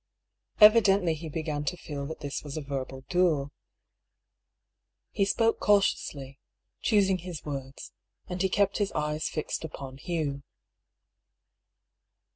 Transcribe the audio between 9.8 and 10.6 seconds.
Hugh.